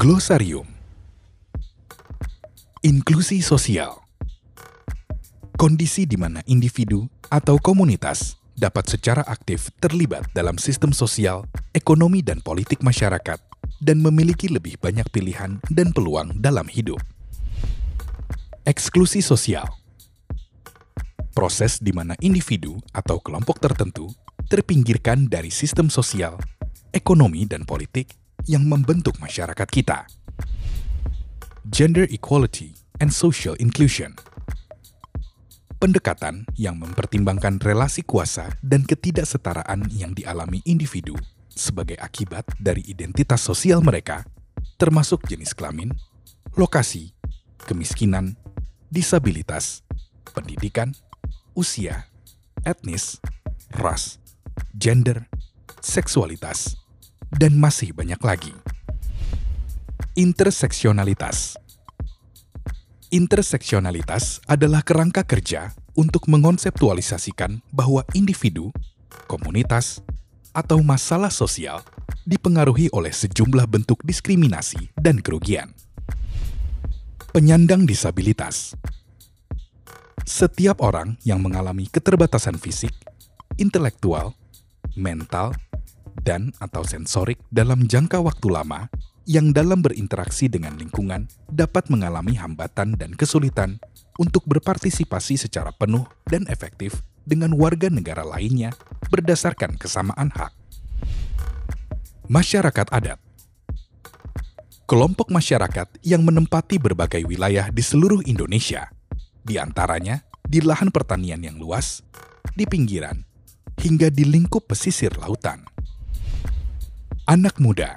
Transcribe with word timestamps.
Glosarium. 0.00 0.64
Inklusi 2.80 3.44
sosial. 3.44 4.00
Kondisi 5.60 6.08
di 6.08 6.16
mana 6.16 6.40
individu 6.48 7.04
atau 7.28 7.60
komunitas 7.60 8.40
dapat 8.56 8.88
secara 8.88 9.20
aktif 9.28 9.68
terlibat 9.76 10.24
dalam 10.32 10.56
sistem 10.56 10.96
sosial, 10.96 11.44
ekonomi 11.76 12.24
dan 12.24 12.40
politik 12.40 12.80
masyarakat 12.80 13.44
dan 13.84 14.00
memiliki 14.00 14.48
lebih 14.48 14.80
banyak 14.80 15.04
pilihan 15.12 15.60
dan 15.68 15.92
peluang 15.92 16.32
dalam 16.40 16.64
hidup. 16.64 17.04
Eksklusi 18.64 19.20
sosial. 19.20 19.68
Proses 21.36 21.76
di 21.76 21.92
mana 21.92 22.16
individu 22.24 22.80
atau 22.96 23.20
kelompok 23.20 23.60
tertentu 23.60 24.08
terpinggirkan 24.48 25.28
dari 25.28 25.52
sistem 25.52 25.92
sosial, 25.92 26.40
ekonomi 26.96 27.44
dan 27.44 27.68
politik 27.68 28.16
yang 28.48 28.64
membentuk 28.64 29.18
masyarakat 29.20 29.68
kita. 29.68 30.08
Gender 31.68 32.08
equality 32.08 32.72
and 33.00 33.12
social 33.12 33.56
inclusion. 33.60 34.16
Pendekatan 35.80 36.44
yang 36.60 36.76
mempertimbangkan 36.76 37.56
relasi 37.60 38.04
kuasa 38.04 38.52
dan 38.60 38.84
ketidaksetaraan 38.84 39.88
yang 39.92 40.12
dialami 40.12 40.60
individu 40.68 41.16
sebagai 41.48 41.96
akibat 41.96 42.44
dari 42.60 42.84
identitas 42.84 43.40
sosial 43.40 43.80
mereka, 43.80 44.24
termasuk 44.76 45.24
jenis 45.28 45.56
kelamin, 45.56 45.92
lokasi, 46.56 47.16
kemiskinan, 47.64 48.36
disabilitas, 48.92 49.84
pendidikan, 50.32 50.96
usia, 51.56 52.08
etnis, 52.64 53.20
ras, 53.76 54.20
gender, 54.76 55.28
seksualitas, 55.80 56.79
dan 57.34 57.54
masih 57.58 57.94
banyak 57.94 58.18
lagi. 58.22 58.54
Interseksionalitas 60.18 61.54
Interseksionalitas 63.10 64.38
adalah 64.46 64.86
kerangka 64.86 65.26
kerja 65.26 65.74
untuk 65.98 66.30
mengonseptualisasikan 66.30 67.58
bahwa 67.74 68.06
individu, 68.14 68.70
komunitas, 69.26 69.98
atau 70.54 70.82
masalah 70.82 71.30
sosial 71.30 71.82
dipengaruhi 72.26 72.90
oleh 72.94 73.10
sejumlah 73.10 73.66
bentuk 73.66 74.02
diskriminasi 74.06 74.94
dan 74.98 75.18
kerugian. 75.18 75.74
Penyandang 77.30 77.86
disabilitas 77.86 78.74
Setiap 80.26 80.78
orang 80.78 81.18
yang 81.26 81.42
mengalami 81.42 81.90
keterbatasan 81.90 82.58
fisik, 82.58 82.94
intelektual, 83.58 84.34
mental, 84.94 85.54
dan 86.22 86.52
atau 86.58 86.82
sensorik 86.82 87.38
dalam 87.50 87.86
jangka 87.86 88.20
waktu 88.20 88.48
lama 88.50 88.90
yang 89.30 89.54
dalam 89.54 89.78
berinteraksi 89.78 90.50
dengan 90.50 90.74
lingkungan 90.74 91.30
dapat 91.46 91.86
mengalami 91.86 92.34
hambatan 92.34 92.98
dan 92.98 93.14
kesulitan 93.14 93.78
untuk 94.18 94.42
berpartisipasi 94.48 95.38
secara 95.38 95.70
penuh 95.70 96.02
dan 96.26 96.44
efektif 96.50 97.06
dengan 97.22 97.54
warga 97.54 97.86
negara 97.86 98.26
lainnya 98.26 98.74
berdasarkan 99.08 99.78
kesamaan 99.78 100.34
hak. 100.34 100.52
Masyarakat 102.26 102.90
adat 102.90 103.18
Kelompok 104.90 105.30
masyarakat 105.30 106.02
yang 106.02 106.26
menempati 106.26 106.82
berbagai 106.82 107.22
wilayah 107.22 107.70
di 107.70 107.78
seluruh 107.78 108.26
Indonesia, 108.26 108.90
di 109.46 109.54
antaranya 109.54 110.26
di 110.42 110.58
lahan 110.58 110.90
pertanian 110.90 111.38
yang 111.46 111.62
luas, 111.62 112.02
di 112.58 112.66
pinggiran, 112.66 113.22
hingga 113.78 114.10
di 114.10 114.26
lingkup 114.26 114.66
pesisir 114.66 115.14
lautan 115.14 115.62
anak 117.30 117.62
muda. 117.62 117.94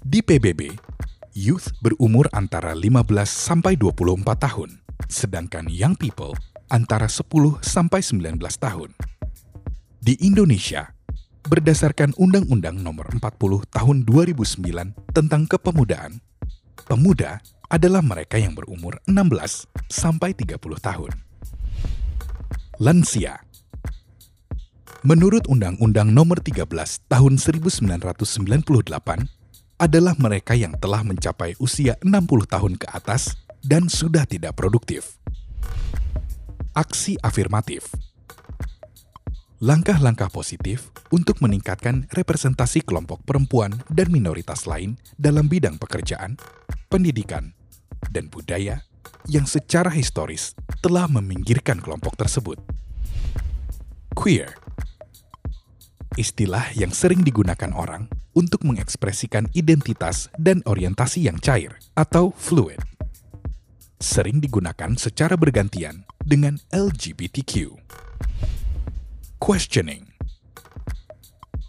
Di 0.00 0.24
PBB, 0.24 0.72
youth 1.36 1.76
berumur 1.84 2.24
antara 2.32 2.72
15 2.72 3.04
sampai 3.28 3.76
24 3.76 4.16
tahun, 4.32 4.80
sedangkan 5.12 5.68
young 5.68 5.92
people 5.92 6.32
antara 6.72 7.04
10 7.04 7.28
sampai 7.60 8.00
19 8.00 8.40
tahun. 8.56 8.96
Di 10.00 10.16
Indonesia, 10.24 10.88
berdasarkan 11.44 12.16
Undang-Undang 12.16 12.80
Nomor 12.80 13.12
40 13.12 13.68
Tahun 13.68 13.96
2009 14.08 15.12
tentang 15.12 15.44
Kepemudaan, 15.44 16.24
pemuda 16.88 17.44
adalah 17.68 18.00
mereka 18.00 18.40
yang 18.40 18.56
berumur 18.56 19.04
16 19.04 19.68
sampai 19.92 20.32
30 20.32 20.56
tahun. 20.80 21.12
Lansia 22.80 23.44
menurut 25.06 25.46
Undang-Undang 25.46 26.10
Nomor 26.10 26.42
13 26.42 26.66
Tahun 27.06 27.34
1998 27.38 28.26
adalah 29.78 30.18
mereka 30.18 30.58
yang 30.58 30.74
telah 30.82 31.06
mencapai 31.06 31.54
usia 31.62 31.94
60 32.02 32.10
tahun 32.50 32.74
ke 32.74 32.90
atas 32.90 33.38
dan 33.62 33.86
sudah 33.86 34.26
tidak 34.26 34.58
produktif. 34.58 35.22
Aksi 36.74 37.14
afirmatif 37.22 37.86
Langkah-langkah 39.62 40.26
positif 40.26 40.90
untuk 41.14 41.38
meningkatkan 41.38 42.10
representasi 42.10 42.82
kelompok 42.82 43.22
perempuan 43.22 43.78
dan 43.86 44.10
minoritas 44.10 44.66
lain 44.66 44.98
dalam 45.14 45.46
bidang 45.46 45.78
pekerjaan, 45.78 46.34
pendidikan, 46.90 47.54
dan 48.10 48.26
budaya 48.26 48.82
yang 49.30 49.46
secara 49.46 49.88
historis 49.88 50.58
telah 50.82 51.06
meminggirkan 51.06 51.78
kelompok 51.78 52.18
tersebut. 52.18 52.58
Queer 54.12 54.65
istilah 56.16 56.72
yang 56.72 56.90
sering 56.90 57.20
digunakan 57.20 57.70
orang 57.76 58.08
untuk 58.32 58.64
mengekspresikan 58.64 59.52
identitas 59.52 60.32
dan 60.40 60.64
orientasi 60.64 61.28
yang 61.28 61.36
cair 61.38 61.76
atau 61.92 62.32
fluid. 62.32 62.80
Sering 64.00 64.40
digunakan 64.40 64.96
secara 64.96 65.36
bergantian 65.36 66.08
dengan 66.20 66.60
LGBTQ. 66.72 67.76
Questioning 69.36 70.16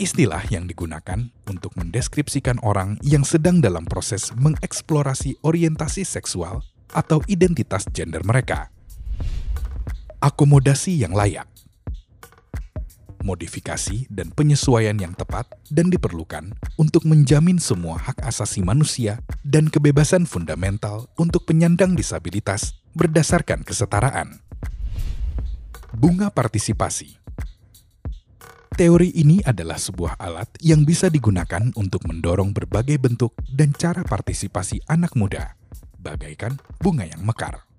Istilah 0.00 0.40
yang 0.48 0.64
digunakan 0.64 1.28
untuk 1.44 1.76
mendeskripsikan 1.76 2.56
orang 2.64 2.96
yang 3.04 3.20
sedang 3.20 3.60
dalam 3.60 3.84
proses 3.84 4.32
mengeksplorasi 4.32 5.44
orientasi 5.44 6.08
seksual 6.08 6.64
atau 6.96 7.20
identitas 7.28 7.84
gender 7.92 8.24
mereka. 8.24 8.72
Akomodasi 10.24 11.04
yang 11.04 11.12
layak 11.12 11.44
modifikasi, 13.22 14.10
dan 14.10 14.34
penyesuaian 14.34 14.96
yang 14.98 15.14
tepat 15.14 15.46
dan 15.70 15.88
diperlukan 15.88 16.52
untuk 16.76 17.06
menjamin 17.06 17.62
semua 17.62 18.00
hak 18.00 18.20
asasi 18.24 18.60
manusia 18.60 19.22
dan 19.46 19.70
kebebasan 19.70 20.26
fundamental 20.26 21.08
untuk 21.14 21.46
penyandang 21.46 21.94
disabilitas 21.94 22.76
berdasarkan 22.92 23.62
kesetaraan. 23.62 24.42
Bunga 25.94 26.30
partisipasi 26.30 27.20
Teori 28.80 29.12
ini 29.12 29.44
adalah 29.44 29.76
sebuah 29.76 30.16
alat 30.16 30.48
yang 30.64 30.88
bisa 30.88 31.12
digunakan 31.12 31.68
untuk 31.76 32.06
mendorong 32.08 32.56
berbagai 32.56 32.96
bentuk 32.96 33.36
dan 33.44 33.76
cara 33.76 34.00
partisipasi 34.00 34.80
anak 34.88 35.12
muda, 35.20 35.52
bagaikan 36.00 36.56
bunga 36.80 37.04
yang 37.04 37.20
mekar. 37.20 37.69